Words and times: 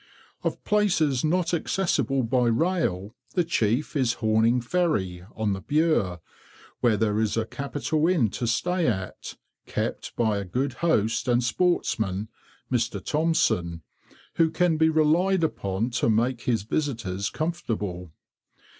Of 0.41 0.63
places 0.63 1.23
not 1.23 1.53
accessible 1.53 2.23
by 2.23 2.47
rail, 2.47 3.13
the 3.35 3.43
chief 3.43 3.95
is 3.95 4.13
Horning 4.13 4.59
Ferry, 4.59 5.23
on 5.35 5.53
the 5.53 5.61
Bure, 5.61 6.21
where 6.79 6.97
there 6.97 7.19
is 7.19 7.37
a 7.37 7.45
capital 7.45 8.07
inn 8.07 8.31
to 8.31 8.47
stay 8.47 8.87
at, 8.87 9.35
kept 9.67 10.15
by 10.15 10.39
a 10.39 10.43
good 10.43 10.73
host 10.81 11.27
and 11.27 11.43
sportsman, 11.43 12.29
Mr. 12.71 12.99
Thompson, 12.99 13.83
who 14.37 14.49
can 14.49 14.75
be 14.75 14.89
relied 14.89 15.43
upon 15.43 15.91
to 15.91 16.09
make 16.09 16.41
his 16.45 16.63
visitors 16.63 17.29
comfortable. 17.29 18.11